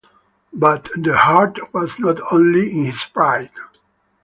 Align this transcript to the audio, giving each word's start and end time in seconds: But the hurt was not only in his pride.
But 0.51 0.89
the 0.95 1.15
hurt 1.15 1.59
was 1.75 1.99
not 1.99 2.19
only 2.31 2.71
in 2.75 2.85
his 2.85 3.03
pride. 3.03 3.51